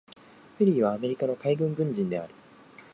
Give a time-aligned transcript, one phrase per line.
[0.57, 2.33] ペリーはアメリカの海軍軍人である。